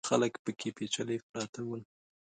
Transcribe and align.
خلک 0.09 0.33
پکې 0.43 0.69
پېچلي 0.77 1.17
پراته 1.27 1.61
ول. 1.65 1.81